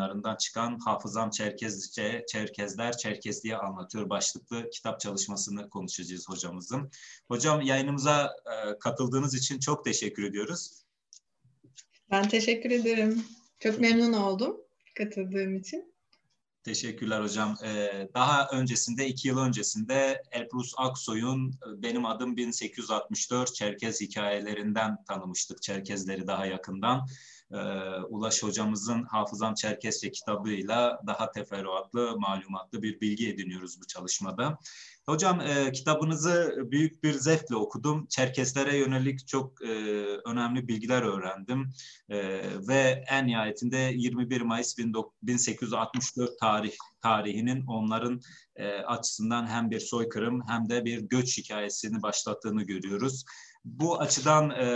[0.00, 6.90] yayınlarından çıkan Hafızam Çerkezce, Çerkezler Çerkezliğe anlatıyor başlıklı kitap çalışmasını konuşacağız hocamızın.
[7.28, 10.82] Hocam yayınımıza e, katıldığınız için çok teşekkür ediyoruz.
[12.10, 13.24] Ben teşekkür ederim.
[13.58, 14.56] Çok memnun oldum
[14.96, 15.94] katıldığım için.
[16.64, 17.56] Teşekkürler hocam.
[17.64, 25.62] Ee, daha öncesinde, iki yıl öncesinde Elbrus Aksoy'un e, Benim Adım 1864 Çerkez hikayelerinden tanımıştık.
[25.62, 27.06] Çerkezleri daha yakından.
[27.52, 27.56] Ee,
[28.08, 34.58] Ulaş hocamızın Hafızam Çerkezce kitabıyla daha teferruatlı, malumatlı bir bilgi ediniyoruz bu çalışmada.
[35.06, 38.06] Hocam e, kitabınızı büyük bir zevkle okudum.
[38.06, 39.68] Çerkeslere yönelik çok e,
[40.24, 41.72] önemli bilgiler öğrendim.
[42.08, 42.18] E,
[42.68, 46.72] ve en nihayetinde 21 Mayıs 1864 tarih
[47.02, 48.20] tarihinin onların
[48.56, 53.24] e, açısından hem bir soykırım hem de bir göç hikayesini başlattığını görüyoruz.
[53.64, 54.66] Bu açıdan e,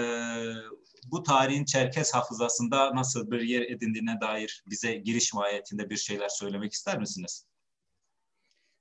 [1.10, 6.72] bu tarihin Çerkes hafızasında nasıl bir yer edindiğine dair bize giriş mahiyetinde bir şeyler söylemek
[6.72, 7.46] ister misiniz?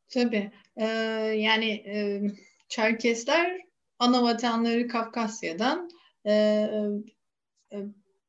[0.09, 0.51] Tabii.
[0.77, 0.85] Ee,
[1.37, 2.21] yani e,
[2.69, 3.61] Çerkesler
[3.99, 5.89] ana vatanları Kafkasya'dan
[6.25, 6.33] e,
[7.71, 7.77] e,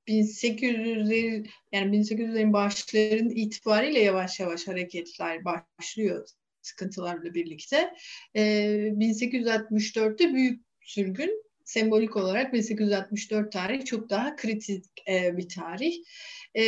[0.08, 6.28] 1800'lerin yani 1800'lerin başlarının itibariyle yavaş yavaş hareketler başlıyor
[6.62, 7.94] sıkıntılarla birlikte.
[8.34, 8.42] E,
[8.98, 11.44] 1864'te büyük sürgün
[11.75, 15.94] sembolik olarak 1864 tarih çok daha kritik e, bir tarih.
[16.55, 16.64] E,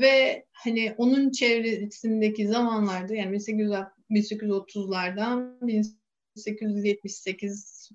[0.00, 7.90] ve hani onun çevresindeki zamanlarda yani 1830'lardan 1878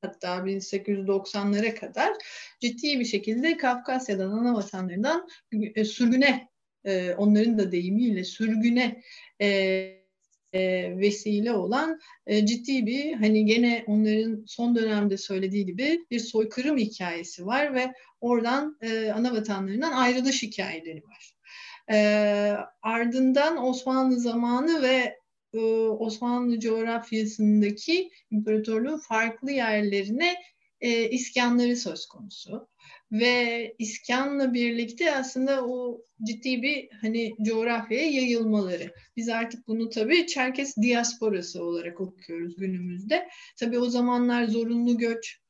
[0.00, 2.12] hatta 1890'lara kadar
[2.60, 5.28] ciddi bir şekilde Kafkasya'dan ana vatanlarından
[5.74, 6.48] e, sürgüne
[6.84, 9.02] e, onların da deyimiyle sürgüne
[9.40, 10.03] e,
[10.98, 17.46] vesile olan e, ciddi bir hani gene onların son dönemde söylediği gibi bir soykırım hikayesi
[17.46, 21.34] var ve oradan e, ana vatanlarından ayrılış hikayeleri var.
[21.90, 21.98] E,
[22.82, 25.18] ardından Osmanlı zamanı ve
[25.54, 30.34] e, Osmanlı coğrafyasındaki imparatorluğun farklı yerlerine
[30.80, 32.68] e, iskanları söz konusu
[33.12, 38.94] ve iskanla birlikte aslında o ciddi bir hani coğrafyaya yayılmaları.
[39.16, 43.28] Biz artık bunu tabii Çerkes diasporası olarak okuyoruz günümüzde.
[43.56, 45.40] Tabii o zamanlar zorunlu göç,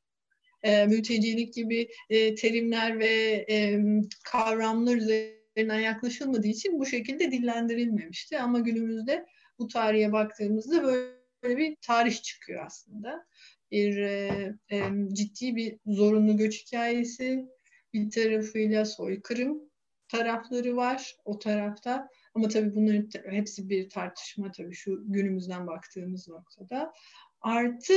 [0.63, 3.79] e, mültecilik gibi e, terimler ve e,
[4.23, 8.39] kavramlar üzerinden yaklaşılmadığı için bu şekilde dillendirilmemişti.
[8.39, 9.25] Ama günümüzde
[9.59, 13.25] bu tarihe baktığımızda böyle bir tarih çıkıyor aslında.
[13.71, 14.81] Bir e, e,
[15.13, 17.45] ciddi bir zorunlu göç hikayesi,
[17.93, 19.61] bir tarafıyla soykırım
[20.07, 22.09] tarafları var o tarafta.
[22.33, 26.93] Ama tabii bunların hepsi bir tartışma tabii şu günümüzden baktığımız noktada.
[27.41, 27.93] Artı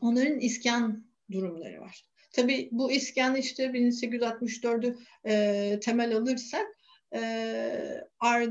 [0.00, 2.04] onların iskan durumları var.
[2.32, 4.96] Tabii bu iskan işte 1864'ü
[5.26, 6.66] e, temel alırsak
[7.14, 7.20] e,
[8.20, 8.46] ar,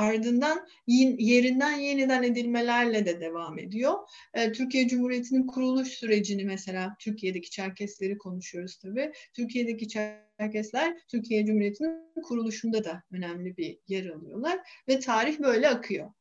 [0.00, 3.94] ardından yerinden yeniden edilmelerle de devam ediyor.
[4.34, 9.12] E, Türkiye Cumhuriyeti'nin kuruluş sürecini mesela Türkiye'deki Çerkesleri konuşuyoruz tabii.
[9.34, 16.12] Türkiye'deki Çerkesler Türkiye Cumhuriyeti'nin kuruluşunda da önemli bir yer alıyorlar ve tarih böyle akıyor.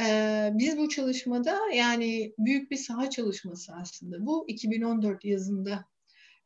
[0.00, 4.26] Ee, biz bu çalışmada yani büyük bir saha çalışması aslında.
[4.26, 5.84] Bu 2014 yazında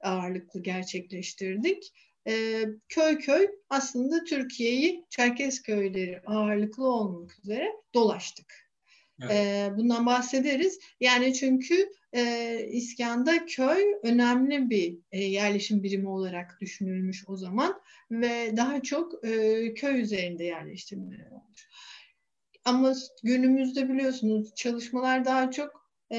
[0.01, 1.93] ağırlıklı gerçekleştirdik
[2.29, 8.73] e, köy köy aslında Türkiye'yi Çerkez köyleri ağırlıklı olmak üzere dolaştık.
[9.23, 9.33] Evet.
[9.33, 10.79] E, bundan bahsederiz.
[11.01, 18.57] Yani çünkü e, İskan'da köy önemli bir e, yerleşim birimi olarak düşünülmüş o zaman ve
[18.57, 21.69] daha çok e, köy üzerinde yerleştirmeler olmuş.
[22.65, 25.82] Ama günümüzde biliyorsunuz çalışmalar daha çok
[26.13, 26.19] e,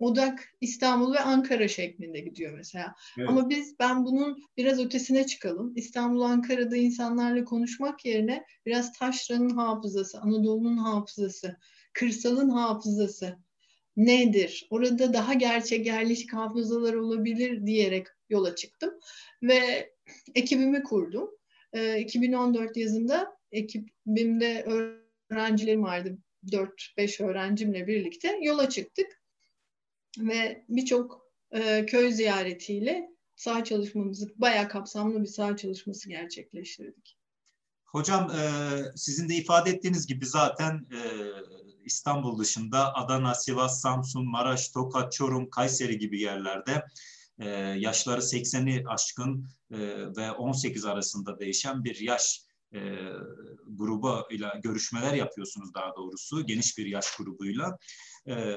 [0.00, 2.94] odak İstanbul ve Ankara şeklinde gidiyor mesela.
[3.18, 3.28] Evet.
[3.28, 5.72] Ama biz ben bunun biraz ötesine çıkalım.
[5.76, 11.56] İstanbul, Ankara'da insanlarla konuşmak yerine biraz taşranın hafızası, Anadolu'nun hafızası,
[11.92, 13.38] kırsalın hafızası
[13.96, 14.66] nedir?
[14.70, 18.90] Orada daha gerçek yerleşik hafızalar olabilir diyerek yola çıktım
[19.42, 19.92] ve
[20.34, 21.30] ekibimi kurdum.
[21.72, 24.64] E, 2014 yazında ekibimde
[25.30, 29.22] öğrencilerim vardı 4-5 öğrencimle birlikte yola çıktık.
[30.18, 37.18] Ve birçok e, köy ziyaretiyle saha çalışmamızı, bayağı kapsamlı bir saha çalışması gerçekleştirdik.
[37.84, 38.48] Hocam e,
[38.96, 41.00] sizin de ifade ettiğiniz gibi zaten e,
[41.84, 46.84] İstanbul dışında Adana, Sivas, Samsun, Maraş, Tokat, Çorum, Kayseri gibi yerlerde
[47.38, 47.48] e,
[47.78, 49.78] yaşları 80'i aşkın e,
[50.16, 52.80] ve 18 arasında değişen bir yaş e,
[53.66, 57.78] grubuyla görüşmeler yapıyorsunuz daha doğrusu geniş bir yaş grubuyla.
[58.28, 58.56] E,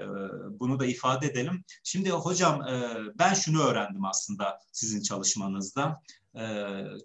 [0.49, 1.63] bunu da ifade edelim.
[1.83, 6.01] Şimdi hocam e, ben şunu öğrendim aslında sizin çalışmanızda.
[6.35, 6.43] E,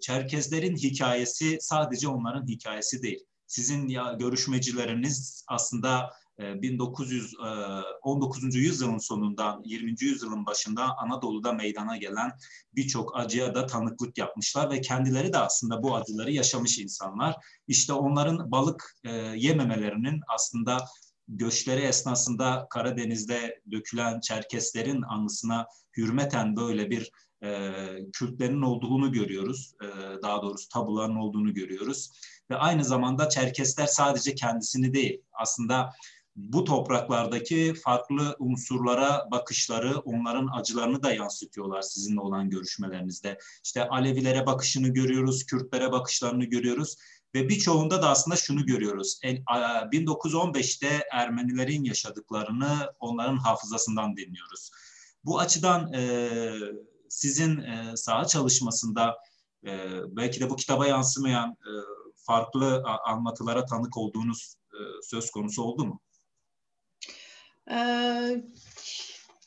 [0.01, 3.19] Çerkezlerin hikayesi sadece onların hikayesi değil.
[3.47, 8.55] sizin ya görüşmecileriniz aslında 1919.
[8.55, 9.95] E, yüzyılın sonundan 20.
[9.99, 12.31] yüzyılın başında Anadolu'da meydana gelen
[12.75, 17.35] birçok acıya da tanıklık yapmışlar ve kendileri de aslında bu acıları yaşamış insanlar.
[17.67, 20.77] İşte onların balık e, yememelerinin aslında
[21.27, 25.65] göçleri esnasında Karadeniz'de dökülen Çerkeslerin anısına
[25.97, 27.11] hürmeten böyle bir
[27.43, 27.71] e,
[28.13, 29.73] Kürtlerin olduğunu görüyoruz.
[29.83, 29.87] E,
[30.23, 32.11] daha doğrusu tabuların olduğunu görüyoruz.
[32.49, 35.93] Ve aynı zamanda Çerkesler sadece kendisini değil, aslında
[36.37, 43.37] bu topraklardaki farklı unsurlara bakışları, onların acılarını da yansıtıyorlar sizinle olan görüşmelerinizde.
[43.63, 46.95] İşte Alevilere bakışını görüyoruz, Kürtlere bakışlarını görüyoruz
[47.35, 49.19] ve birçoğunda da aslında şunu görüyoruz.
[49.23, 54.71] 1915'te Ermenilerin yaşadıklarını onların hafızasından dinliyoruz.
[55.25, 56.29] Bu açıdan e,
[57.09, 59.17] sizin e, saha çalışmasında
[59.65, 61.71] e, belki de bu kitaba yansımayan e,
[62.15, 65.99] farklı anlatılara tanık olduğunuz e, söz konusu oldu mu?
[67.71, 68.41] Ee,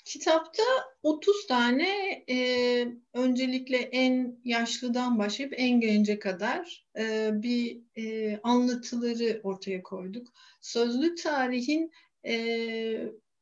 [0.05, 0.63] kitapta
[1.03, 1.89] 30 tane
[2.29, 10.33] e, öncelikle en yaşlıdan başlayıp en gence kadar e, bir e, anlatıları ortaya koyduk.
[10.61, 11.93] Sözlü tarihin
[12.27, 12.35] e,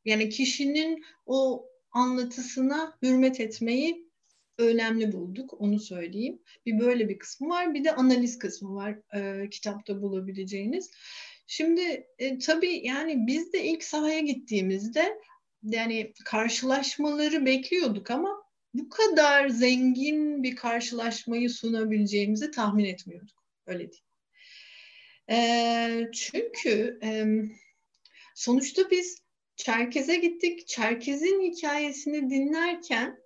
[0.05, 4.09] yani kişinin o anlatısına hürmet etmeyi
[4.57, 5.61] önemli bulduk.
[5.61, 6.39] Onu söyleyeyim.
[6.65, 7.73] Bir böyle bir kısmı var.
[7.73, 10.91] Bir de analiz kısmı var e, kitapta bulabileceğiniz.
[11.51, 15.19] Şimdi e, tabii yani biz de ilk sahaya gittiğimizde
[15.63, 18.43] yani karşılaşmaları bekliyorduk ama
[18.73, 23.43] bu kadar zengin bir karşılaşmayı sunabileceğimizi tahmin etmiyorduk.
[23.67, 24.03] Öyle değil.
[25.29, 27.25] E, çünkü e,
[28.35, 29.21] sonuçta biz
[29.55, 30.67] Çerkez'e gittik.
[30.67, 33.19] Çerkez'in hikayesini dinlerken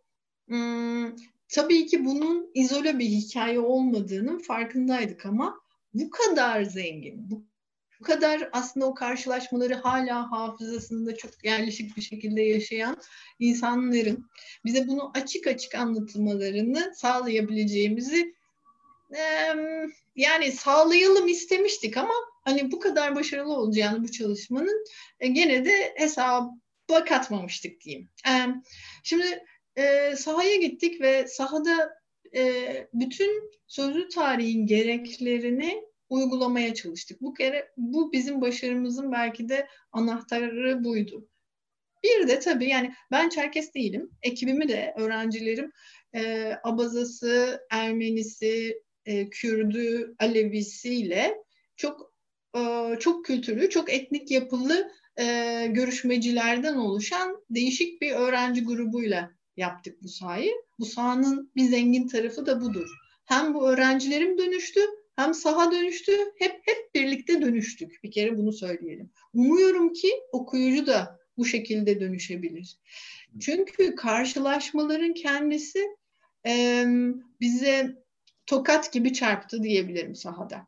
[1.47, 5.59] tabii ki bunun izole bir hikaye olmadığının farkındaydık ama
[5.93, 7.52] bu kadar zengin, bu
[8.03, 12.97] bu kadar aslında o karşılaşmaları hala hafızasında çok yerleşik bir şekilde yaşayan
[13.39, 14.29] insanların
[14.65, 18.35] bize bunu açık açık anlatmalarını sağlayabileceğimizi
[20.15, 22.13] yani sağlayalım istemiştik ama
[22.43, 24.85] hani bu kadar başarılı olacağını bu çalışmanın
[25.19, 26.49] e, gene de hesaba
[27.07, 28.09] katmamıştık diyeyim.
[29.03, 29.43] Şimdi
[29.75, 31.93] e, sahaya gittik ve sahada
[32.35, 32.63] e,
[32.93, 37.21] bütün sözlü tarihin gereklerini uygulamaya çalıştık.
[37.21, 41.27] Bu kere bu bizim başarımızın belki de anahtarı buydu.
[42.03, 44.11] Bir de tabii yani ben Çerkes değilim.
[44.21, 45.71] Ekibimi de öğrencilerim
[46.15, 51.35] e, Abazası, Ermenisi, e, Kürdü, Alevisiyle
[51.75, 52.13] çok
[52.57, 52.61] e,
[52.99, 60.53] çok kültürlü, çok etnik yapılı e, görüşmecilerden oluşan değişik bir öğrenci grubuyla yaptık bu sahayı.
[60.79, 62.89] Bu sahanın bir zengin tarafı da budur.
[63.25, 64.79] Hem bu öğrencilerim dönüştü
[65.15, 68.03] hem saha dönüştü, hep hep birlikte dönüştük.
[68.03, 69.09] Bir kere bunu söyleyelim.
[69.33, 72.77] Umuyorum ki okuyucu da bu şekilde dönüşebilir.
[73.39, 75.87] Çünkü karşılaşmaların kendisi
[76.47, 76.85] e,
[77.41, 78.03] bize
[78.45, 80.67] tokat gibi çarptı diyebilirim sahada.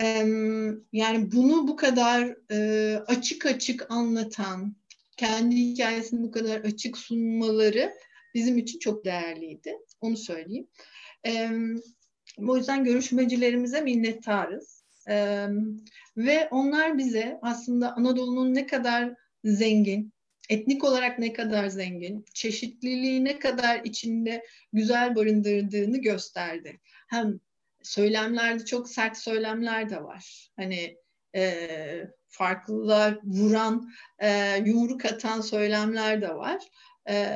[0.00, 0.06] E,
[0.92, 4.76] yani bunu bu kadar e, açık açık anlatan,
[5.16, 7.94] kendi hikayesini bu kadar açık sunmaları
[8.34, 9.78] bizim için çok değerliydi.
[10.00, 10.68] Onu söyleyeyim.
[11.26, 11.50] E,
[12.38, 14.84] o yüzden görüşmecilerimize minnettarız.
[15.08, 15.46] Ee,
[16.16, 19.14] ve onlar bize aslında Anadolu'nun ne kadar
[19.44, 20.12] zengin,
[20.50, 26.80] etnik olarak ne kadar zengin, çeşitliliği ne kadar içinde güzel barındırdığını gösterdi.
[27.08, 27.40] Hem
[27.82, 30.50] söylemlerde çok sert söylemler de var.
[30.56, 30.96] Hani
[31.36, 31.68] e,
[32.28, 36.62] farklılığa vuran, e, yumruk atan söylemler de var.
[37.08, 37.26] E,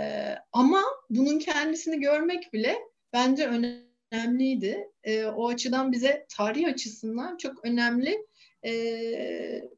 [0.52, 2.78] ama bunun kendisini görmek bile
[3.12, 4.90] bence önemli önemliydi.
[5.04, 8.26] E, o açıdan bize tarih açısından çok önemli
[8.64, 8.72] e,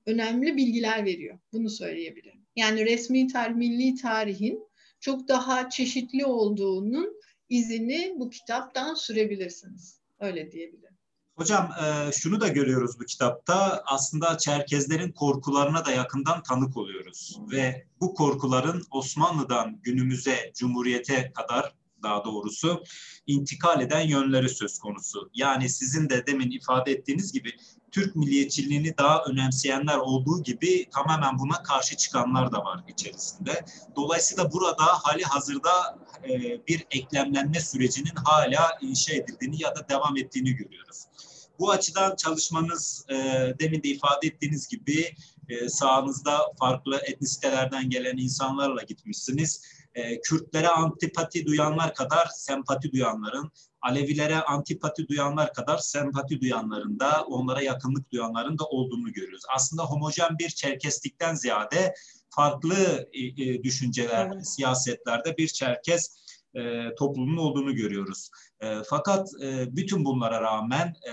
[0.06, 1.38] önemli bilgiler veriyor.
[1.52, 2.40] Bunu söyleyebilirim.
[2.56, 4.68] Yani resmi tarih, milli tarihin
[5.00, 10.00] çok daha çeşitli olduğunun izini bu kitaptan sürebilirsiniz.
[10.20, 10.94] Öyle diyebilirim.
[11.36, 13.82] Hocam e, şunu da görüyoruz bu kitapta.
[13.86, 17.38] Aslında Çerkezlerin korkularına da yakından tanık oluyoruz.
[17.52, 22.82] Ve bu korkuların Osmanlı'dan günümüze, Cumhuriyete kadar daha doğrusu
[23.26, 25.30] intikal eden yönleri söz konusu.
[25.34, 27.52] Yani sizin de demin ifade ettiğiniz gibi
[27.92, 33.64] Türk milliyetçiliğini daha önemseyenler olduğu gibi tamamen buna karşı çıkanlar da var içerisinde.
[33.96, 36.30] Dolayısıyla burada hali hazırda e,
[36.66, 41.04] bir eklemlenme sürecinin hala inşa edildiğini ya da devam ettiğini görüyoruz.
[41.58, 43.14] Bu açıdan çalışmanız e,
[43.60, 45.14] demin de ifade ettiğiniz gibi
[45.48, 49.62] e, sahanızda farklı etnisitelerden gelen insanlarla gitmişsiniz
[49.94, 53.50] e, Kürtlere antipati duyanlar kadar sempati duyanların,
[53.82, 59.42] Alevilere antipati duyanlar kadar sempati duyanların da, onlara yakınlık duyanların da olduğunu görüyoruz.
[59.54, 61.94] Aslında homojen bir Çerkeslikten ziyade
[62.30, 64.48] farklı e, e, düşünceler, evet.
[64.48, 66.16] siyasetlerde bir Çerkes
[66.54, 68.30] e, toplumunun olduğunu görüyoruz.
[68.60, 71.12] E, fakat e, bütün bunlara rağmen e,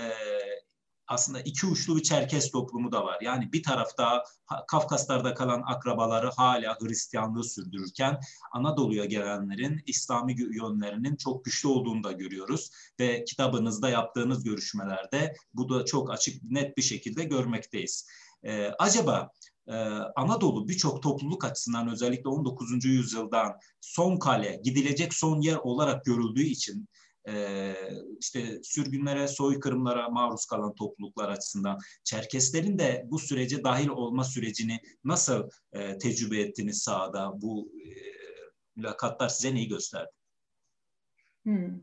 [1.08, 3.18] aslında iki uçlu bir Çerkes toplumu da var.
[3.22, 4.24] Yani bir tarafta
[4.68, 8.20] Kafkaslar'da kalan akrabaları hala Hristiyanlığı sürdürürken
[8.52, 12.72] Anadolu'ya gelenlerin İslami yönlerinin çok güçlü olduğunu da görüyoruz.
[13.00, 18.08] Ve kitabınızda yaptığınız görüşmelerde bu da çok açık net bir şekilde görmekteyiz.
[18.44, 19.32] Ee, acaba
[19.68, 19.74] e,
[20.16, 22.86] Anadolu birçok topluluk açısından özellikle 19.
[22.86, 26.88] yüzyıldan son kale, gidilecek son yer olarak görüldüğü için
[27.27, 27.74] e,
[28.19, 35.50] işte sürgünlere, soykırımlara maruz kalan topluluklar açısından Çerkeslerin de bu sürece dahil olma sürecini nasıl
[35.74, 37.31] e, tecrübe ettiniz sahada?
[37.41, 37.89] Bu e,
[38.75, 40.12] mülakatlar size neyi gösterdi?
[41.43, 41.79] Hmm.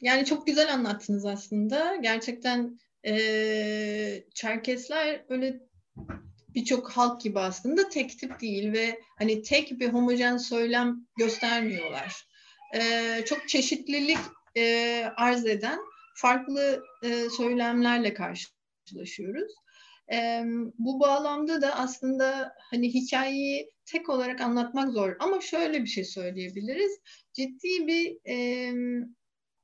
[0.00, 1.96] Yani çok güzel anlattınız aslında.
[1.96, 5.60] Gerçekten e, Çerkesler öyle
[6.54, 12.27] birçok halk gibi aslında tek tip değil ve hani tek bir homojen söylem göstermiyorlar
[12.74, 14.18] e, çok çeşitlilik
[14.56, 15.78] e, arz eden
[16.14, 19.52] farklı e, söylemlerle karşılaşıyoruz.
[20.12, 20.42] E,
[20.78, 27.00] bu bağlamda da aslında hani hikayeyi tek olarak anlatmak zor ama şöyle bir şey söyleyebiliriz.
[27.32, 28.72] Ciddi bir e,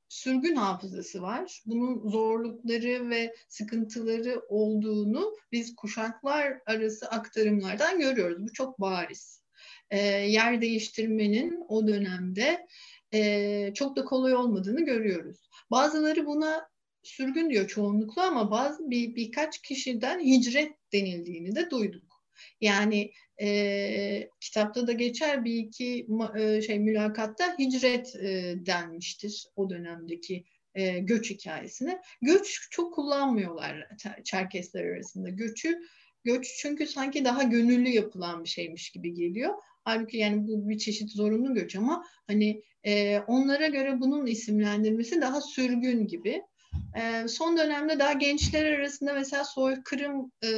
[0.09, 1.61] sürgün hafızası var.
[1.65, 8.43] Bunun zorlukları ve sıkıntıları olduğunu biz kuşaklar arası aktarımlardan görüyoruz.
[8.43, 9.41] Bu çok bariz.
[9.89, 12.67] E, yer değiştirmenin o dönemde
[13.15, 15.49] e, çok da kolay olmadığını görüyoruz.
[15.71, 16.69] Bazıları buna
[17.03, 22.23] sürgün diyor çoğunlukla ama bazı bir birkaç kişiden hicret denildiğini de duyduk.
[22.61, 26.07] Yani e, kitapta da geçer bir iki
[26.37, 30.45] e, şey mülakatta hicret e, denmiştir o dönemdeki
[30.75, 32.01] e, göç hikayesine.
[32.21, 33.87] Göç çok kullanmıyorlar
[34.23, 35.29] Çerkesler arasında.
[35.29, 35.79] Göçü
[36.23, 39.53] göç çünkü sanki daha gönüllü yapılan bir şeymiş gibi geliyor.
[39.85, 45.41] Halbuki yani bu bir çeşit zorunlu göç ama hani e, onlara göre bunun isimlendirmesi daha
[45.41, 46.41] sürgün gibi.
[46.95, 50.49] E, son dönemde daha gençler arasında mesela soykırım e,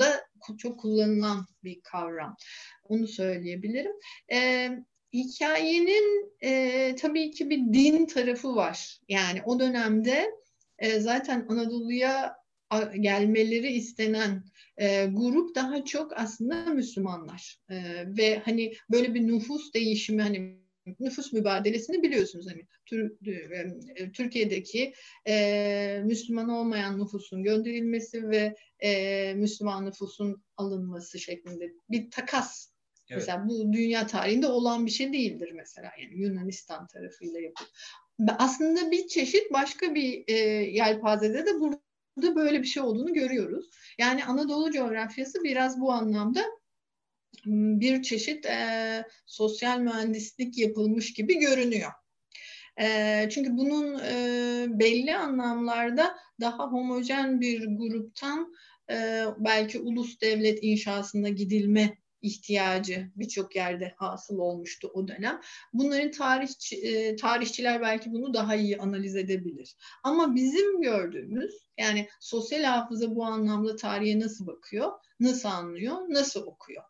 [0.00, 0.24] da
[0.58, 2.36] çok kullanılan bir kavram.
[2.84, 3.92] Onu söyleyebilirim.
[4.32, 4.70] E,
[5.12, 8.98] hikayenin e, tabii ki bir din tarafı var.
[9.08, 10.30] Yani o dönemde
[10.78, 12.36] e, zaten Anadolu'ya
[13.00, 14.44] gelmeleri istenen
[14.78, 17.76] e, grup daha çok aslında Müslümanlar e,
[18.18, 20.64] ve hani böyle bir nüfus değişimi hani
[21.00, 23.12] nüfus mübadelesini biliyorsunuz hani Tür,
[24.12, 24.92] Türkiye'deki
[25.28, 32.74] e, Müslüman olmayan nüfusun gönderilmesi ve e, Müslüman nüfusun alınması şeklinde bir takas
[33.10, 33.20] Evet.
[33.20, 38.36] Mesela bu dünya tarihinde olan bir şey değildir mesela yani Yunanistan tarafıyla yapılıyor.
[38.38, 40.34] Aslında bir çeşit başka bir e,
[40.72, 41.83] yelpazede de burada
[42.22, 43.70] da böyle bir şey olduğunu görüyoruz.
[43.98, 46.44] Yani Anadolu coğrafyası biraz bu anlamda
[47.46, 51.90] bir çeşit e, sosyal mühendislik yapılmış gibi görünüyor.
[52.80, 58.54] E, çünkü bunun e, belli anlamlarda daha homojen bir gruptan
[58.90, 65.40] e, belki ulus devlet inşasına gidilme ihtiyacı birçok yerde hasıl olmuştu o dönem.
[65.72, 69.76] Bunların tarih e, tarihçiler belki bunu daha iyi analiz edebilir.
[70.02, 76.82] Ama bizim gördüğümüz yani sosyal hafıza bu anlamda tarihe nasıl bakıyor, nasıl anlıyor, nasıl okuyor?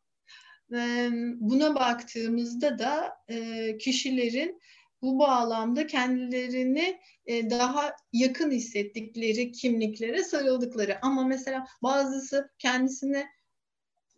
[1.41, 4.61] Buna baktığımızda da e, kişilerin
[5.03, 13.26] bu bağlamda kendilerini e, daha yakın hissettikleri kimliklere sarıldıkları ama mesela bazısı kendisine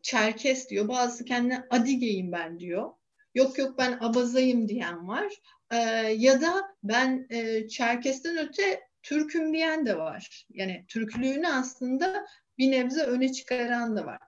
[0.07, 0.89] Çerkes diyor.
[0.89, 2.93] Bazısı kendine Adigeyim ben diyor.
[3.35, 5.33] Yok yok ben Abazayım diyen var.
[5.71, 5.77] Ee,
[6.17, 10.47] ya da ben e, Çerkes'ten öte Türk'üm diyen de var.
[10.51, 12.27] Yani Türklüğünü aslında
[12.59, 14.19] bir nebze öne çıkaran da var.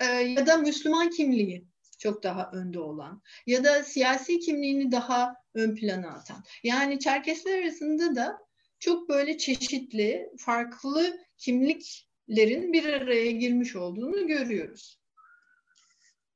[0.00, 1.66] Ee, ya da Müslüman kimliği
[1.98, 6.44] çok daha önde olan ya da siyasi kimliğini daha ön plana atan.
[6.64, 8.38] Yani Çerkesler arasında da
[8.78, 15.02] çok böyle çeşitli, farklı kimlik lerin bir araya girmiş olduğunu görüyoruz.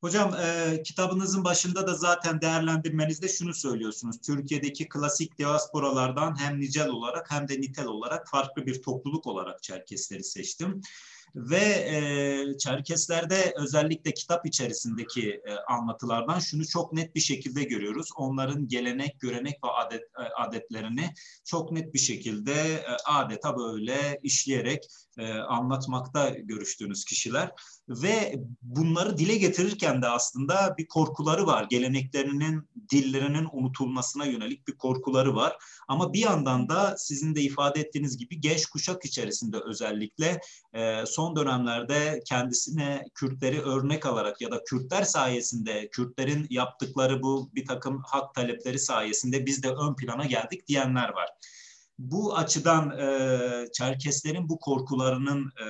[0.00, 4.20] Hocam e, kitabınızın başında da zaten değerlendirmenizde şunu söylüyorsunuz.
[4.20, 10.24] Türkiye'deki klasik diasporalardan hem nicel olarak hem de nitel olarak farklı bir topluluk olarak Çerkesleri
[10.24, 10.80] seçtim.
[11.34, 18.08] Ve e, Çerkeslerde özellikle kitap içerisindeki e, anlatılardan şunu çok net bir şekilde görüyoruz.
[18.16, 24.84] Onların gelenek, görenek ve adet, e, adetlerini çok net bir şekilde e, adeta böyle işleyerek
[25.18, 27.52] e, anlatmakta görüştüğünüz kişiler
[27.88, 31.66] ve bunları dile getirirken de aslında bir korkuları var.
[31.70, 35.56] Geleneklerinin, dillerinin unutulmasına yönelik bir korkuları var.
[35.88, 40.40] Ama bir yandan da sizin de ifade ettiğiniz gibi genç kuşak içerisinde özellikle
[40.72, 47.66] e, son dönemlerde kendisine Kürtleri örnek alarak ya da Kürtler sayesinde Kürtlerin yaptıkları bu bir
[47.66, 51.28] takım hak talepleri sayesinde biz de ön plana geldik diyenler var.
[51.98, 55.66] Bu açıdan e, Çerkeslerin bu korkularının e,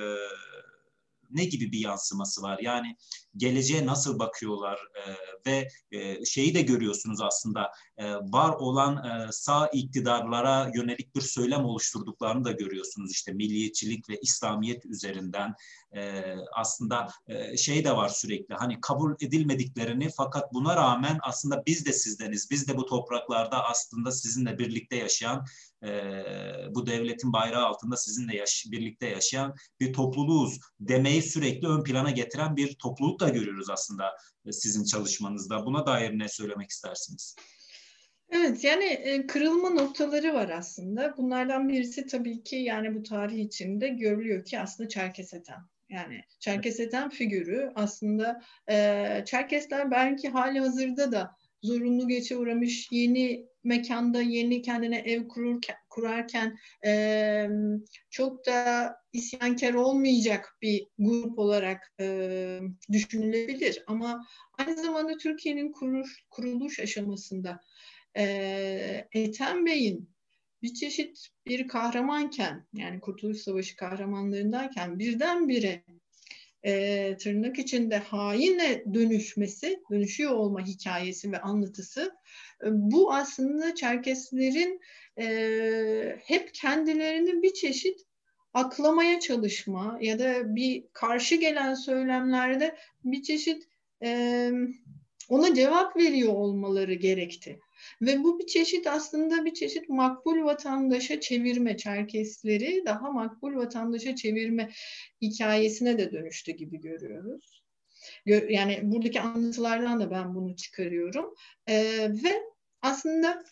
[1.31, 2.59] ne gibi bir yansıması var?
[2.61, 2.95] Yani
[3.37, 5.03] geleceğe nasıl bakıyorlar e,
[5.45, 11.65] ve e, şeyi de görüyorsunuz aslında e, var olan e, sağ iktidarlara yönelik bir söylem
[11.65, 15.53] oluşturduklarını da görüyorsunuz işte milliyetçilik ve İslamiyet üzerinden
[15.95, 16.23] e,
[16.55, 21.93] aslında e, şey de var sürekli hani kabul edilmediklerini fakat buna rağmen aslında biz de
[21.93, 25.45] sizdeniz biz de bu topraklarda aslında sizinle birlikte yaşayan
[25.83, 25.89] e,
[26.75, 32.55] bu devletin bayrağı altında sizinle yaş birlikte yaşayan bir topluluğuz demeyi sürekli ön plana getiren
[32.55, 34.17] bir topluluk da görüyoruz aslında
[34.51, 35.65] sizin çalışmanızda.
[35.65, 37.35] Buna dair ne söylemek istersiniz?
[38.31, 41.17] Evet yani e, kırılma noktaları var aslında.
[41.17, 45.59] Bunlardan birisi tabii ki yani bu tarih içinde görülüyor ki aslında Çerkeseten.
[45.89, 54.21] Yani Çerkeseten figürü aslında e, Çerkesler belki hali hazırda da zorunlu geçe uğramış yeni mekanda
[54.21, 57.47] yeni kendine ev kururken, kurarken e,
[58.09, 62.59] çok da isyankar olmayacak bir grup olarak e,
[62.91, 63.83] düşünülebilir.
[63.87, 64.25] Ama
[64.57, 67.61] aynı zamanda Türkiye'nin kuruluş, kuruluş aşamasında
[68.17, 68.23] e,
[69.13, 70.09] Ethem Bey'in
[70.61, 75.83] bir çeşit bir kahramanken yani Kurtuluş Savaşı kahramanlarındayken birdenbire
[76.63, 82.11] e, tırnak içinde hainle dönüşmesi, dönüşüyor olma hikayesi ve anlatısı
[82.63, 84.81] e, bu aslında Çerkeslerin
[85.19, 87.99] e, hep kendilerini bir çeşit
[88.53, 93.63] aklamaya çalışma ya da bir karşı gelen söylemlerde bir çeşit
[94.03, 94.51] e,
[95.29, 97.59] ona cevap veriyor olmaları gerekti.
[98.01, 104.69] Ve bu bir çeşit aslında bir çeşit makbul vatandaşa çevirme, Çerkesleri daha makbul vatandaşa çevirme
[105.21, 107.63] hikayesine de dönüştü gibi görüyoruz.
[108.25, 111.35] Yani buradaki anlatılardan da ben bunu çıkarıyorum.
[111.67, 112.41] Ee, ve
[112.81, 113.43] aslında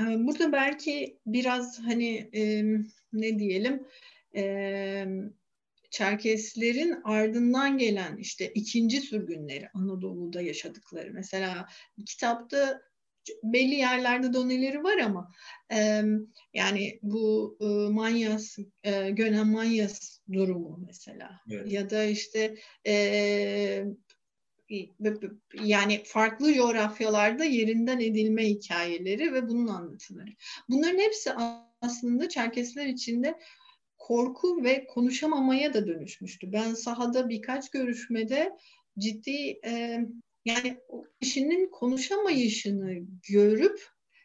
[0.00, 2.64] e, burada belki biraz hani e,
[3.12, 3.86] ne diyelim
[4.36, 5.06] e,
[5.94, 11.10] Çerkeslerin ardından gelen işte ikinci sürgünleri Anadolu'da yaşadıkları.
[11.12, 11.68] Mesela
[12.06, 12.82] kitapta
[13.42, 15.32] belli yerlerde doneleri var ama
[15.72, 16.02] e,
[16.54, 21.72] yani bu e, Manyas, e, Gönen Manyas durumu mesela evet.
[21.72, 22.54] ya da işte
[22.86, 23.84] e,
[25.62, 30.30] yani farklı coğrafyalarda yerinden edilme hikayeleri ve bunun anlatıları.
[30.68, 31.32] Bunların hepsi
[31.80, 33.38] aslında Çerkesler içinde
[33.98, 36.52] korku ve konuşamamaya da dönüşmüştü.
[36.52, 38.52] Ben sahada birkaç görüşmede
[38.98, 40.00] ciddi e,
[40.44, 42.94] yani o kişinin konuşamayışını
[43.28, 43.80] görüp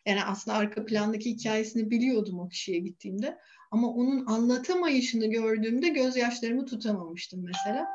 [0.06, 3.38] yani aslında arka plandaki hikayesini biliyordum o kişiye gittiğimde
[3.72, 7.88] ama onun anlatamayışını gördüğümde gözyaşlarımı tutamamıştım mesela.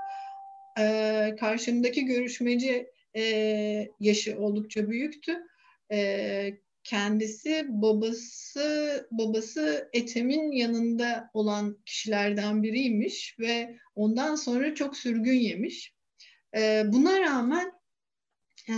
[0.79, 3.23] Ee, karşımdaki görüşmeci e,
[4.01, 5.47] yaşı oldukça büyüktü.
[5.93, 15.95] Ee, kendisi babası babası Ethem'in yanında olan kişilerden biriymiş ve ondan sonra çok sürgün yemiş.
[16.57, 17.73] Ee, buna rağmen
[18.68, 18.74] e,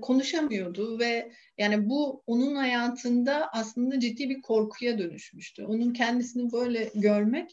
[0.00, 5.64] konuşamıyordu ve yani bu onun hayatında aslında ciddi bir korkuya dönüşmüştü.
[5.64, 7.50] Onun kendisini böyle görmek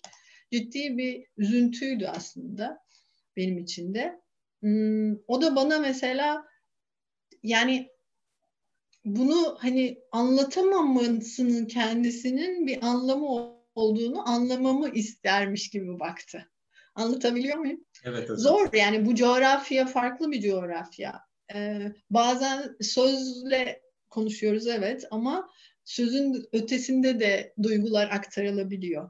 [0.52, 2.80] ciddi bir üzüntüydü aslında
[3.38, 4.22] benim için de.
[4.60, 6.46] Hmm, o da bana mesela
[7.44, 7.90] yani
[9.06, 13.28] bunu hani anlatamamasının kendisinin bir anlamı
[13.76, 16.50] olduğunu anlamamı istermiş gibi baktı.
[16.96, 17.86] Anlatabiliyor muyum?
[18.04, 18.24] Evet.
[18.24, 18.38] Hocam.
[18.38, 21.22] Zor yani bu coğrafya farklı bir coğrafya.
[21.54, 25.50] Ee, bazen sözle konuşuyoruz evet ama
[25.86, 29.10] sözün ötesinde de duygular aktarılabiliyor.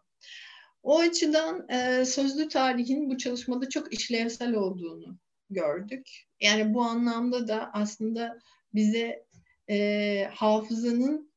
[0.84, 5.18] O açıdan e, sözlü tarihin bu çalışmada çok işlevsel olduğunu
[5.50, 6.10] gördük.
[6.42, 8.40] Yani bu anlamda da aslında
[8.74, 9.26] bize
[9.70, 11.34] e, hafızanın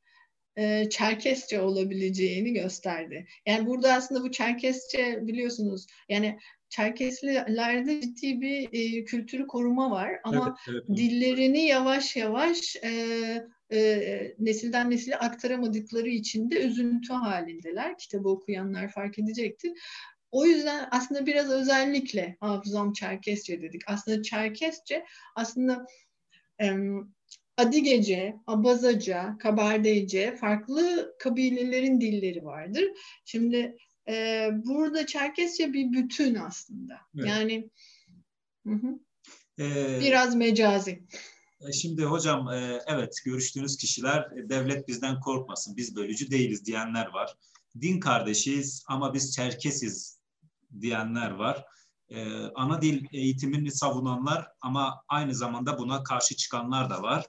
[0.56, 3.26] e, Çerkesçe olabileceğini gösterdi.
[3.46, 10.56] Yani burada aslında bu Çerkesçe biliyorsunuz yani Çerkeslilerde ciddi bir e, kültürü koruma var ama
[10.68, 10.98] evet, evet.
[10.98, 12.90] dillerini yavaş yavaş e,
[13.72, 17.98] e, nesilden nesile aktaramadıkları için de üzüntü halindeler.
[17.98, 19.72] Kitabı okuyanlar fark edecektir.
[20.30, 23.82] o yüzden aslında biraz özellikle hafızam Çerkesçe dedik.
[23.86, 25.86] Aslında Çerkesçe aslında
[27.56, 32.84] Adigece, Abazaca, Kabardeyce farklı kabilelerin dilleri vardır.
[33.24, 33.76] Şimdi
[34.08, 37.00] e, burada Çerkesçe bir bütün aslında.
[37.16, 37.28] Evet.
[37.28, 37.70] Yani
[38.66, 38.98] hı hı.
[39.58, 41.06] Ee, biraz mecazi.
[41.68, 47.06] E, şimdi hocam e, evet görüştüğünüz kişiler e, devlet bizden korkmasın biz bölücü değiliz diyenler
[47.06, 47.36] var.
[47.80, 50.20] Din kardeşiz ama biz Çerkesiz
[50.80, 51.64] diyenler var.
[52.54, 57.26] Ana dil eğitimini savunanlar ama aynı zamanda buna karşı çıkanlar da var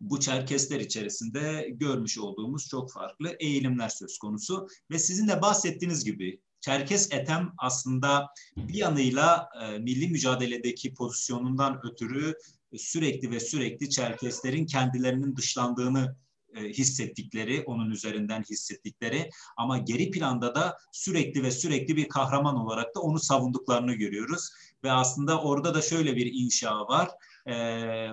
[0.00, 6.40] bu Çerkesler içerisinde görmüş olduğumuz çok farklı eğilimler söz konusu ve sizin de bahsettiğiniz gibi
[6.60, 12.34] Çerkes Etem aslında bir yanıyla e, milli mücadeledeki pozisyonundan ötürü
[12.76, 16.16] sürekli ve sürekli Çerkeslerin kendilerinin dışlandığını
[16.54, 22.94] e, hissettikleri, onun üzerinden hissettikleri ama geri planda da sürekli ve sürekli bir kahraman olarak
[22.94, 24.50] da onu savunduklarını görüyoruz.
[24.84, 27.08] Ve aslında orada da şöyle bir inşa var
[27.46, 27.52] e,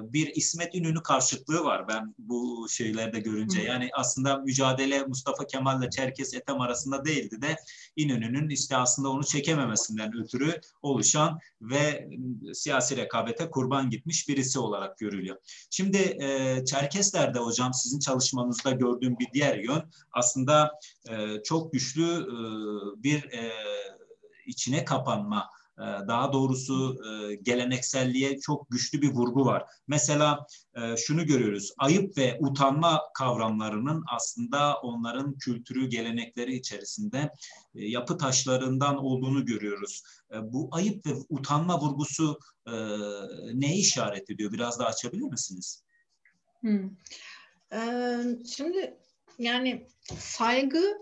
[0.02, 3.62] bir İsmet İnönü karşıtlığı var ben bu şeylerde görünce.
[3.62, 7.56] Yani aslında mücadele Mustafa Kemal ile Çerkes Etem arasında değildi de
[7.96, 12.10] İnönü'nün işte aslında onu çekememesinden ötürü oluşan ve
[12.54, 15.38] siyasi rekabete kurban gitmiş birisi olarak görülüyor.
[15.70, 20.72] Şimdi e, Çerkesler'de hocam sizin çalışmanızda gördüğüm bir diğer yön aslında
[21.10, 22.38] e, çok güçlü e,
[23.04, 23.52] bir e,
[24.46, 25.50] içine kapanma
[26.08, 29.66] daha doğrusu e, gelenekselliğe çok güçlü bir vurgu var.
[29.88, 31.72] Mesela e, şunu görüyoruz.
[31.78, 37.32] Ayıp ve utanma kavramlarının aslında onların kültürü, gelenekleri içerisinde
[37.76, 40.04] e, yapı taşlarından olduğunu görüyoruz.
[40.44, 42.40] Bu ayıp ve utanma vurgusu
[43.54, 44.52] neye işaret ediyor?
[44.52, 45.84] Biraz daha açabilir misiniz?
[46.62, 46.90] Hmm.
[48.46, 48.98] şimdi
[49.40, 49.88] yani
[50.20, 50.98] saygı,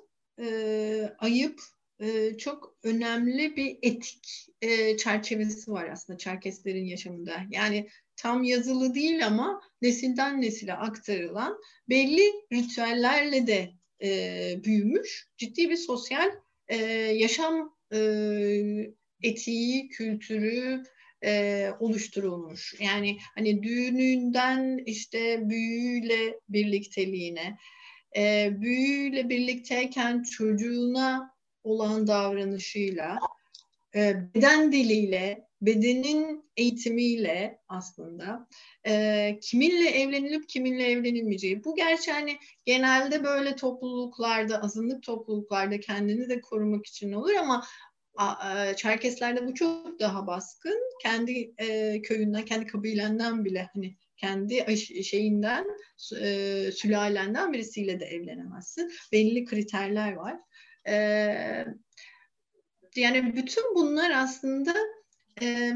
[1.20, 1.62] ayıp
[2.00, 7.42] e, çok önemli bir etik e, çerçevesi var aslında Çerkeslerin yaşamında.
[7.50, 11.58] Yani tam yazılı değil ama nesilden nesile aktarılan
[11.90, 13.70] belli ritüellerle de
[14.02, 16.32] e, büyümüş ciddi bir sosyal
[16.68, 16.78] e,
[17.16, 17.76] yaşam
[19.24, 20.84] etiği, kültürü
[21.80, 22.76] oluşturulmuş.
[22.80, 27.58] Yani hani düğününden işte büyüyle birlikteliğine,
[28.62, 31.35] büyüyle birlikteyken çocuğuna
[31.66, 33.20] olan davranışıyla,
[33.96, 38.48] e, beden diliyle, bedenin eğitimiyle aslında
[38.88, 41.64] e, kiminle evlenilip kiminle evlenilmeyeceği.
[41.64, 47.64] Bu gerçi hani genelde böyle topluluklarda, azınlık topluluklarda kendini de korumak için olur ama
[48.78, 50.80] Çerkeslerde bu çok daha baskın.
[51.02, 55.66] Kendi e, köyünden, kendi kabilenden bile hani kendi şeyinden,
[56.22, 58.92] e, sülalenden birisiyle de evlenemezsin.
[59.12, 60.40] Belli kriterler var.
[60.88, 60.96] E,
[62.96, 64.74] yani bütün bunlar aslında
[65.42, 65.74] e,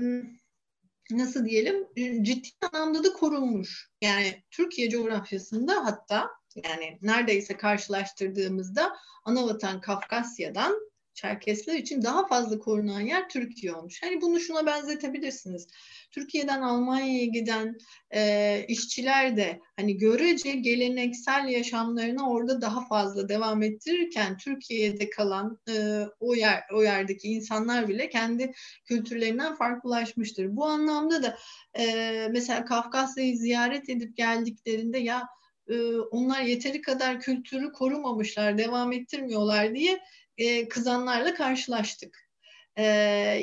[1.12, 1.88] nasıl diyelim
[2.24, 3.90] ciddi anlamda da korunmuş.
[4.02, 10.89] Yani Türkiye coğrafyasında hatta yani neredeyse karşılaştırdığımızda Anavatan Kafkasya'dan
[11.22, 14.04] Çerkesler için daha fazla korunan yer Türkiye olmuş.
[14.04, 15.68] Hani bunu şuna benzetebilirsiniz.
[16.12, 17.78] Türkiye'den Almanya'ya giden
[18.14, 26.04] e, işçiler de hani görece geleneksel yaşamlarını orada daha fazla devam ettirirken Türkiye'de kalan e,
[26.20, 28.54] o yer o yerdeki insanlar bile kendi
[28.86, 30.56] kültürlerinden farklılaşmıştır.
[30.56, 31.38] Bu anlamda da
[31.80, 35.28] e, mesela Kafkasya'yı ziyaret edip geldiklerinde ya
[35.70, 40.00] e, onlar yeteri kadar kültürü korumamışlar, devam ettirmiyorlar diye
[40.40, 42.30] e, kızanlarla karşılaştık.
[42.76, 42.84] E,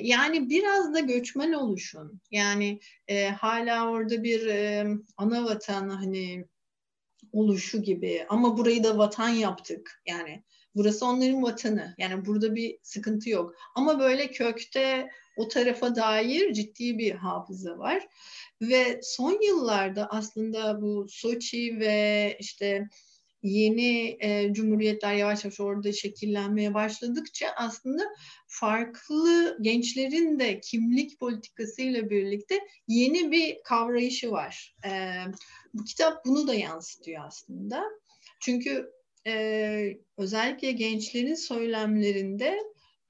[0.03, 2.21] yani biraz da göçmen oluşun.
[2.31, 4.49] Yani e, hala orada bir
[5.17, 6.45] ana vatan hani
[7.33, 10.03] oluşu gibi ama burayı da vatan yaptık.
[10.07, 10.43] Yani
[10.75, 11.95] burası onların vatanı.
[11.99, 13.55] Yani burada bir sıkıntı yok.
[13.75, 18.09] Ama böyle kökte o tarafa dair ciddi bir hafıza var.
[18.63, 22.89] Ve son yıllarda aslında bu Soçi ve işte
[23.47, 28.03] yeni e, cumhuriyetler yavaş yavaş orada şekillenmeye başladıkça aslında
[28.47, 34.75] farklı gençlerin de kimlik politikasıyla birlikte yeni bir kavrayışı var.
[34.85, 34.91] E,
[35.75, 37.85] bu kitap bunu da yansıtıyor aslında.
[38.41, 38.91] Çünkü
[39.27, 42.59] e, özellikle gençlerin söylemlerinde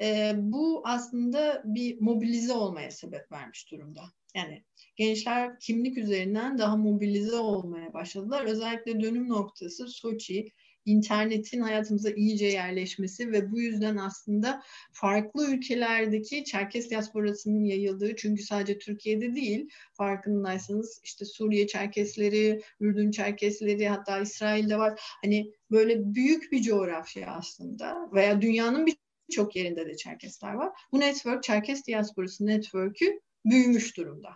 [0.01, 4.03] e, bu aslında bir mobilize olmaya sebep vermiş durumda.
[4.37, 4.65] Yani
[4.97, 8.45] gençler kimlik üzerinden daha mobilize olmaya başladılar.
[8.45, 10.53] Özellikle dönüm noktası Soçi,
[10.85, 18.79] internetin hayatımıza iyice yerleşmesi ve bu yüzden aslında farklı ülkelerdeki Çerkes diasporasının yayıldığı çünkü sadece
[18.79, 25.01] Türkiye'de değil farkındaysanız işte Suriye Çerkesleri, Ürdün Çerkesleri hatta İsrail'de var.
[25.25, 28.97] Hani böyle büyük bir coğrafya aslında veya dünyanın bir
[29.29, 30.73] birçok yerinde de Çerkesler var.
[30.93, 34.29] Bu network, Çerkes diasporası network'ü büyümüş durumda.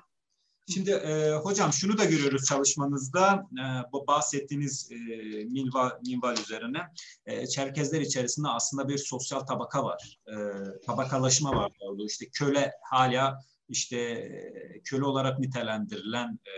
[0.72, 4.96] Şimdi e, hocam şunu da görüyoruz çalışmanızda e, bu bahsettiğiniz e,
[5.44, 6.78] minval, minval üzerine
[7.26, 10.18] e, Çerkezler içerisinde aslında bir sosyal tabaka var.
[10.28, 10.34] E,
[10.86, 11.72] tabakalaşma var.
[12.06, 14.30] İşte köle hala işte
[14.84, 16.54] köle olarak nitelendirilen e,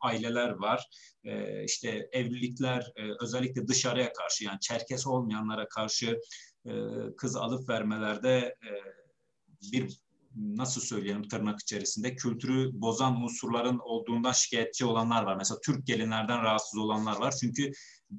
[0.00, 0.88] aileler var.
[1.24, 6.20] E, işte evlilikler e, özellikle dışarıya karşı yani Çerkes olmayanlara karşı
[6.66, 6.72] e,
[7.16, 8.70] kız alıp vermelerde e,
[9.72, 9.98] bir
[10.36, 15.36] nasıl söyleyelim tırnak içerisinde kültürü bozan unsurların olduğundan şikayetçi olanlar var.
[15.36, 17.34] Mesela Türk gelinlerden rahatsız olanlar var.
[17.40, 17.72] Çünkü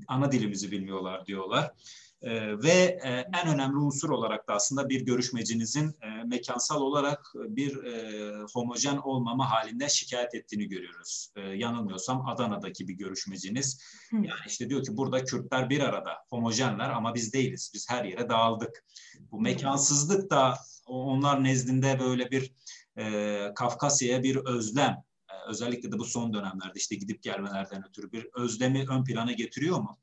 [0.08, 1.72] ana dilimizi bilmiyorlar diyorlar.
[2.22, 3.10] E, ve e,
[3.44, 9.52] en önemli unsur olarak da aslında bir görüşmecinizin e, mekansal olarak bir e, homojen olmama
[9.52, 11.32] halinde şikayet ettiğini görüyoruz.
[11.36, 13.82] E, yanılmıyorsam Adana'daki bir görüşmeciniz.
[14.10, 14.16] Hı.
[14.16, 17.72] Yani işte diyor ki burada Kürtler bir arada homojenler ama biz değiliz.
[17.74, 18.86] Biz her yere dağıldık.
[19.32, 22.54] Bu mekansızlık da onlar nezdinde böyle bir
[22.98, 28.28] e, Kafkasya'ya bir özlem e, özellikle de bu son dönemlerde işte gidip gelmelerden ötürü bir
[28.36, 29.98] özlemi ön plana getiriyor mu?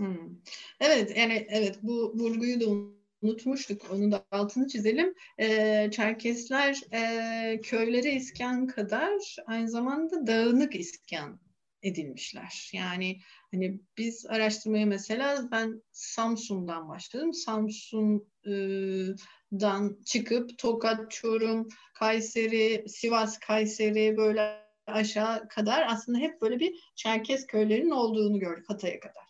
[0.00, 0.16] Hmm.
[0.80, 2.64] Evet yani evet bu vurguyu da
[3.22, 3.82] unutmuştuk.
[3.90, 5.14] Onu da altını çizelim.
[5.40, 11.40] Ee, Çerkesler e, köylere iskan kadar aynı zamanda dağınık iskan
[11.82, 12.70] edilmişler.
[12.72, 17.34] Yani hani biz araştırmaya mesela ben Samsun'dan başladım.
[17.34, 18.18] Samsun'dan
[20.04, 27.90] çıkıp Tokat, Çorum, Kayseri, Sivas, Kayseri böyle aşağı kadar aslında hep böyle bir Çerkes köylerinin
[27.90, 29.29] olduğunu gördük Hatay'a kadar.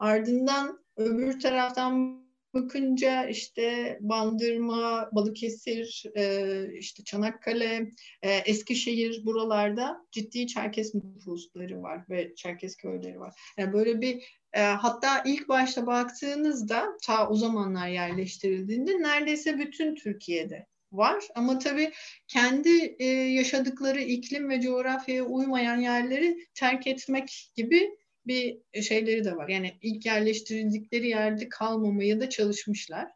[0.00, 2.20] Ardından öbür taraftan
[2.54, 7.90] bakınca işte Bandırma, Balıkesir, e, işte Çanakkale,
[8.22, 13.40] e, Eskişehir buralarda ciddi Çerkes nüfusları var ve Çerkes köyleri var.
[13.58, 20.66] Yani böyle bir e, hatta ilk başta baktığınızda ta o zamanlar yerleştirildiğinde neredeyse bütün Türkiye'de
[20.92, 21.24] var.
[21.34, 21.92] Ama tabii
[22.28, 27.99] kendi e, yaşadıkları iklim ve coğrafyaya uymayan yerleri terk etmek gibi
[28.30, 29.48] bir şeyleri de var.
[29.48, 33.08] Yani ilk yerleştirildikleri yerde kalmamaya da çalışmışlar.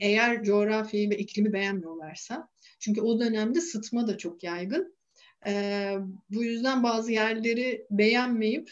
[0.00, 2.48] Eğer coğrafyayı ve iklimi beğenmiyorlarsa.
[2.78, 4.94] Çünkü o dönemde sıtma da çok yaygın.
[6.30, 8.70] Bu yüzden bazı yerleri beğenmeyip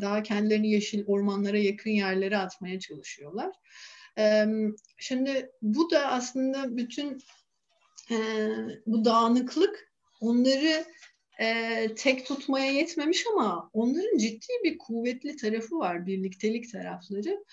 [0.00, 3.52] daha kendilerini yeşil ormanlara yakın yerlere atmaya çalışıyorlar.
[4.98, 7.18] Şimdi bu da aslında bütün
[8.86, 10.84] bu dağınıklık onları
[11.40, 17.44] e, tek tutmaya yetmemiş ama onların ciddi bir kuvvetli tarafı var, birliktelik tarafları.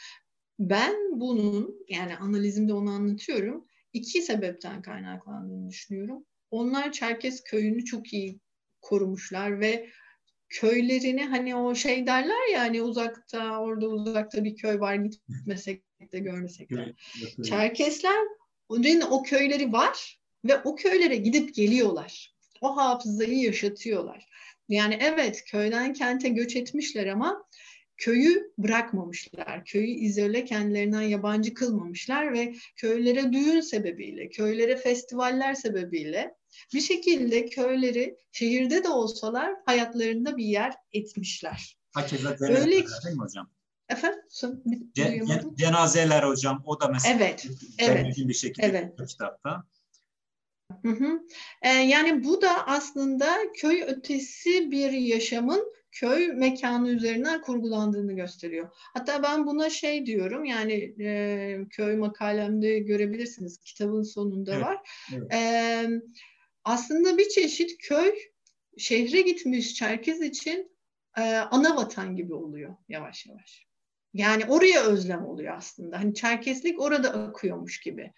[0.60, 3.66] Ben bunun yani analizimde onu anlatıyorum.
[3.94, 6.26] iki sebepten kaynaklandığını düşünüyorum.
[6.52, 8.40] Onlar Çerkes köyünü çok iyi
[8.82, 9.90] korumuşlar ve
[10.50, 16.20] köylerini hani o şey derler ya hani uzakta orada uzakta bir köy var gitmesek de
[16.20, 16.94] görmesek de.
[17.44, 18.18] Çerkesler
[19.10, 24.28] o köyleri var ve o köylere gidip geliyorlar o hafızayı yaşatıyorlar.
[24.70, 27.48] Yani evet köyden kente göç etmişler ama
[27.98, 29.66] köyü bırakmamışlar.
[29.66, 36.36] Köyü izole kendilerinden yabancı kılmamışlar ve köylere düğün sebebiyle, köylere festivaller sebebiyle
[36.74, 41.78] bir şekilde köyleri şehirde de olsalar hayatlarında bir yer etmişler.
[41.94, 43.52] Hakeza Öyle değil mi hocam?
[43.90, 44.22] Efendim?
[44.96, 45.22] Ce,
[45.56, 47.48] cenazeler hocam o da mesela evet,
[47.80, 49.10] evet, bir şekilde evet.
[49.10, 49.64] kitapta.
[50.82, 51.20] Hı hı.
[51.62, 58.70] Ee, yani bu da aslında köy ötesi bir yaşamın köy mekanı üzerinden kurgulandığını gösteriyor.
[58.74, 64.78] Hatta ben buna şey diyorum yani e, köy makalemde görebilirsiniz kitabın sonunda evet, var.
[65.14, 65.34] Evet.
[65.34, 65.88] E,
[66.64, 68.16] aslında bir çeşit köy
[68.78, 70.72] şehre gitmiş Çerkez için
[71.18, 73.68] e, ana vatan gibi oluyor yavaş yavaş.
[74.14, 76.00] Yani oraya özlem oluyor aslında.
[76.00, 78.14] Hani Çerkeslik orada akıyormuş gibi.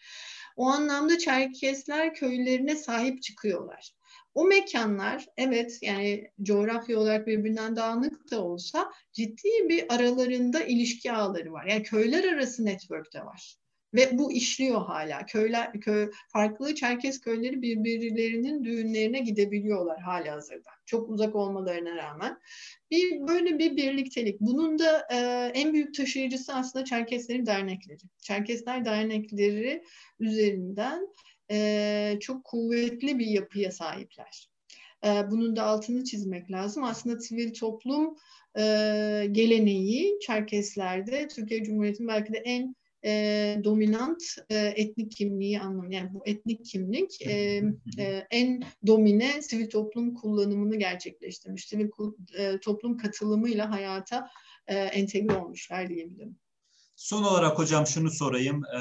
[0.60, 3.94] O anlamda Çerkesler köylerine sahip çıkıyorlar.
[4.34, 11.52] O mekanlar evet yani coğrafya olarak birbirinden dağınık da olsa ciddi bir aralarında ilişki ağları
[11.52, 11.66] var.
[11.66, 13.56] Yani köyler arası network de var.
[13.94, 15.26] Ve bu işliyor hala.
[15.26, 20.70] Köyler, köy, farklı Çerkes köyleri birbirlerinin düğünlerine gidebiliyorlar hala hazırda.
[20.86, 22.40] Çok uzak olmalarına rağmen.
[22.92, 24.42] Bir böyle bir birliktelik.
[24.42, 25.18] Bunun da e,
[25.60, 28.00] en büyük taşıyıcısı aslında Çerkeslerin dernekleri.
[28.22, 29.84] Çerkesler dernekleri
[30.20, 31.08] üzerinden
[31.52, 34.50] e, çok kuvvetli bir yapıya sahipler.
[35.06, 36.84] E, bunun da altını çizmek lazım.
[36.84, 38.16] Aslında sivil toplum
[38.58, 38.62] e,
[39.32, 46.24] geleneği Çerkeslerde Türkiye Cumhuriyeti'nin belki de en e, dominant e, etnik kimliği anlamı yani bu
[46.26, 47.64] etnik kimlik e,
[47.98, 51.68] e, en domine sivil toplum kullanımını gerçekleştirmiş.
[51.68, 51.90] Sivil
[52.38, 54.30] e, toplum katılımıyla hayata
[54.68, 56.40] e, entegre olmuşlar diyebilirim.
[57.00, 58.64] Son olarak hocam şunu sorayım.
[58.66, 58.80] Ee,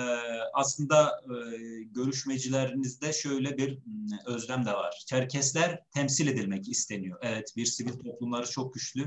[0.55, 1.37] aslında e,
[1.83, 3.79] görüşmecilerinizde şöyle bir
[4.27, 5.05] özlem de var.
[5.07, 7.19] Çerkesler temsil edilmek isteniyor.
[7.23, 9.05] Evet bir sivil toplumları çok güçlü.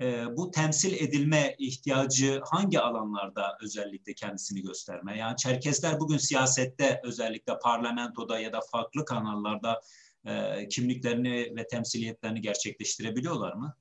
[0.00, 5.18] Ee, bu temsil edilme ihtiyacı hangi alanlarda özellikle kendisini gösterme?
[5.18, 9.80] Yani Çerkesler bugün siyasette özellikle parlamentoda ya da farklı kanallarda
[10.24, 13.76] e, kimliklerini ve temsiliyetlerini gerçekleştirebiliyorlar mı?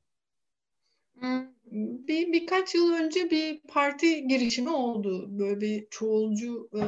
[2.07, 5.39] Bir birkaç yıl önce bir parti girişimi oldu.
[5.39, 6.83] Böyle bir çoğulcu e,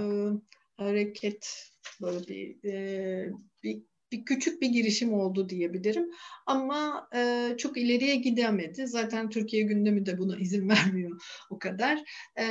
[0.78, 1.70] hareket,
[2.02, 3.32] böyle bir, e,
[3.63, 6.12] bir bir küçük bir girişim oldu diyebilirim.
[6.45, 8.88] Ama e, çok ileriye gidemedi.
[8.88, 12.00] Zaten Türkiye gündemi de buna izin vermiyor o kadar.
[12.39, 12.45] E,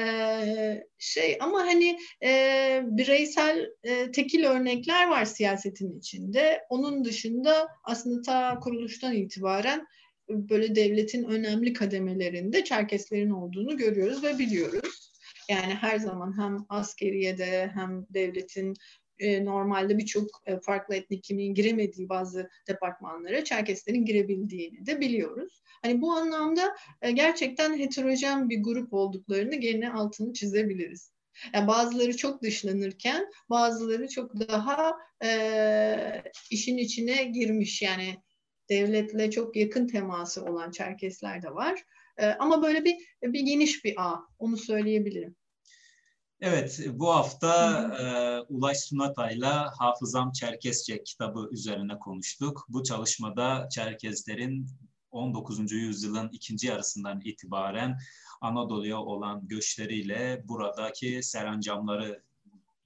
[0.99, 6.61] şey ama hani e, bireysel e, tekil örnekler var siyasetin içinde.
[6.69, 9.87] Onun dışında aslında ta kuruluştan itibaren
[10.29, 15.13] böyle devletin önemli kademelerinde Çerkeslerin olduğunu görüyoruz ve biliyoruz.
[15.51, 18.75] Yani her zaman hem askeriyede hem devletin
[19.21, 25.63] e, normalde birçok e, farklı etnik kimliğin giremediği bazı departmanlara Çerkeslerin girebildiğini de biliyoruz.
[25.83, 31.13] Hani bu anlamda e, gerçekten heterojen bir grup olduklarını gene altını çizebiliriz.
[31.55, 38.17] Yani bazıları çok dışlanırken bazıları çok daha e, işin içine girmiş yani
[38.69, 41.83] devletle çok yakın teması olan Çerkesler de var.
[42.19, 45.37] E, ama böyle bir bir geniş bir ağ onu söyleyebilirim.
[46.43, 48.05] Evet, bu hafta e,
[48.49, 52.67] Ulaş Sunatay'la Hafızam Çerkesçe kitabı üzerine konuştuk.
[52.69, 54.67] Bu çalışmada Çerkezlerin
[55.11, 55.73] 19.
[55.73, 57.99] yüzyılın ikinci yarısından itibaren
[58.41, 62.23] Anadolu'ya olan göçleriyle buradaki serencamları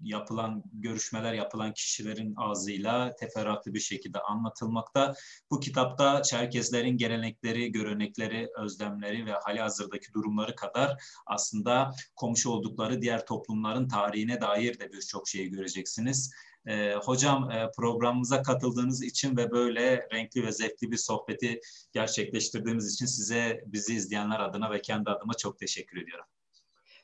[0.01, 5.15] yapılan görüşmeler yapılan kişilerin ağzıyla teferruatlı bir şekilde anlatılmakta.
[5.51, 13.27] Bu kitapta Çerkezlerin gelenekleri, görenekleri, özlemleri ve hali hazırdaki durumları kadar aslında komşu oldukları diğer
[13.27, 16.31] toplumların tarihine dair de birçok şeyi göreceksiniz.
[16.67, 21.61] E, hocam programımıza katıldığınız için ve böyle renkli ve zevkli bir sohbeti
[21.93, 26.25] gerçekleştirdiğimiz için size bizi izleyenler adına ve kendi adıma çok teşekkür ediyorum.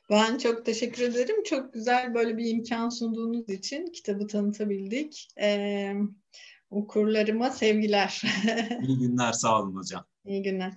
[0.09, 1.43] Ben çok teşekkür ederim.
[1.43, 5.27] Çok güzel böyle bir imkan sunduğunuz için kitabı tanıtabildik.
[5.41, 5.93] Ee,
[6.69, 8.21] okurlarıma sevgiler.
[8.87, 10.05] İyi günler, sağ olun hocam.
[10.25, 10.73] İyi günler.